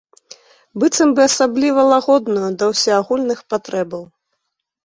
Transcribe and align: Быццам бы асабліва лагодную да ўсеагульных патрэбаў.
Быццам 0.83 1.09
бы 1.19 1.23
асабліва 1.29 1.81
лагодную 1.93 2.49
да 2.63 2.71
ўсеагульных 2.73 3.39
патрэбаў. 3.55 4.03